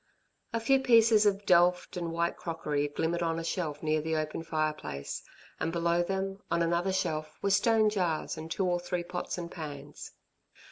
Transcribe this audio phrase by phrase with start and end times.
[0.51, 4.41] A few pieces of delft and white crockery glimmered on a shelf near the open
[4.41, 5.21] fireplace,
[5.59, 9.51] and below them, on another shelf, were stone jars and two or three pots and
[9.51, 10.09] pans.